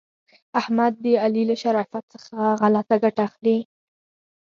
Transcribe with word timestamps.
احمد 0.59 0.93
د 1.03 1.05
علي 1.23 1.43
له 1.49 1.55
شرافت 1.61 2.03
څخه 2.13 2.35
غلته 2.61 2.95
ګټه 3.03 3.21
اخلي. 3.27 3.57